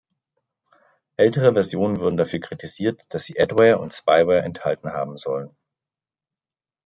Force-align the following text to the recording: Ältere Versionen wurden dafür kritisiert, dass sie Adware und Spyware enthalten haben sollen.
Ältere 1.15 1.53
Versionen 1.53 1.99
wurden 1.99 2.17
dafür 2.17 2.39
kritisiert, 2.39 3.03
dass 3.13 3.23
sie 3.25 3.39
Adware 3.39 3.77
und 3.77 3.93
Spyware 3.93 4.41
enthalten 4.41 4.89
haben 4.93 5.15
sollen. 5.19 5.55